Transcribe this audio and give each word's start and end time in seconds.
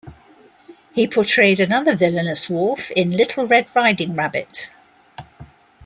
He 0.93 1.05
portrayed 1.05 1.59
another 1.59 1.95
villainous 1.95 2.49
wolf 2.49 2.89
in 2.89 3.11
"Little 3.11 3.45
Red 3.45 3.67
Riding 3.75 4.15
Rabbit". 4.15 4.71